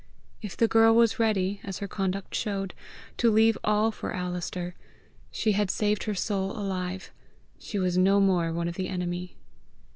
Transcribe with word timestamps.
If 0.41 0.57
the 0.57 0.67
girl 0.67 0.95
was 0.95 1.19
ready, 1.19 1.59
as 1.63 1.77
her 1.77 1.87
conduct 1.87 2.33
showed, 2.33 2.73
to 3.17 3.29
leave 3.29 3.55
all 3.63 3.91
for 3.91 4.15
Alister, 4.15 4.73
she 5.29 5.51
had 5.51 5.69
saved 5.69 6.05
her 6.05 6.15
soul 6.15 6.53
alive, 6.57 7.11
she 7.59 7.77
was 7.77 7.99
no 7.99 8.19
more 8.19 8.51
one 8.51 8.67
of 8.67 8.73
the 8.73 8.87
enemy! 8.89 9.35